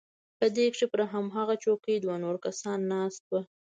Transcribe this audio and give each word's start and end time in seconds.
په 0.39 0.45
دې 0.55 0.65
کښې 0.73 0.87
پر 0.93 1.01
هماغه 1.11 1.55
چوکۍ 1.63 1.95
دوه 1.99 2.15
نور 2.23 2.35
کسان 2.45 2.79
ناست 2.93 3.21
وو. 3.29 3.39